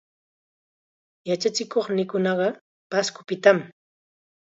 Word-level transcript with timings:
Yachachikuqniikunaqa 1.29 2.47
Pascopitam. 2.91 3.57